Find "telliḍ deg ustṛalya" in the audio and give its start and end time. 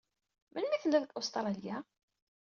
0.81-1.77